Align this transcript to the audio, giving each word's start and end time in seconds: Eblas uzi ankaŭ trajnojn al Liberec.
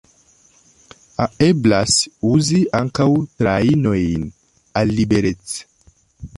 Eblas 1.47 1.99
uzi 2.31 2.63
ankaŭ 2.81 3.07
trajnojn 3.43 4.27
al 4.83 4.99
Liberec. 5.01 5.59